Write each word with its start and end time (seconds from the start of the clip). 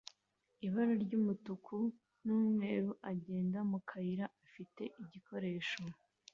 ibara 0.67 0.93
ry'umutuku 1.03 1.75
n'umweru 2.25 2.89
agenda 3.11 3.59
mu 3.71 3.79
kayira 3.89 4.25
afite 4.45 4.83
igikoresho 5.03 5.81